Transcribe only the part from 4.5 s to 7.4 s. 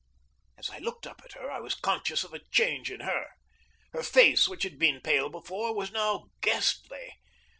had been pale before, was now ghastly.